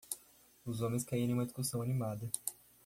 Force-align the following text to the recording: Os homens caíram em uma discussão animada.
Os 0.65 0.81
homens 0.81 1.03
caíram 1.03 1.29
em 1.33 1.33
uma 1.35 1.45
discussão 1.45 1.79
animada. 1.79 2.27